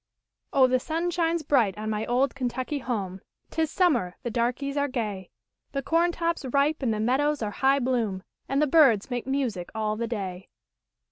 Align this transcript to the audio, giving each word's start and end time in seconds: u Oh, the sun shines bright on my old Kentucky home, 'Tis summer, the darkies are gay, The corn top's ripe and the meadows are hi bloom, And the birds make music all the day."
u 0.51 0.61
Oh, 0.61 0.67
the 0.67 0.79
sun 0.79 1.11
shines 1.11 1.43
bright 1.43 1.77
on 1.77 1.91
my 1.91 2.07
old 2.07 2.33
Kentucky 2.33 2.79
home, 2.79 3.21
'Tis 3.51 3.69
summer, 3.69 4.15
the 4.23 4.31
darkies 4.31 4.75
are 4.75 4.87
gay, 4.87 5.29
The 5.73 5.83
corn 5.83 6.11
top's 6.11 6.43
ripe 6.43 6.81
and 6.81 6.91
the 6.91 6.99
meadows 6.99 7.43
are 7.43 7.51
hi 7.51 7.77
bloom, 7.77 8.23
And 8.49 8.63
the 8.63 8.65
birds 8.65 9.11
make 9.11 9.27
music 9.27 9.69
all 9.75 9.95
the 9.95 10.07
day." 10.07 10.49